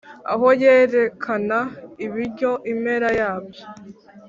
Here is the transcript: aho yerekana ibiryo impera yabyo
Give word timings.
aho 0.33 0.47
yerekana 0.61 1.59
ibiryo 2.05 2.51
impera 2.71 3.09
yabyo 3.19 3.63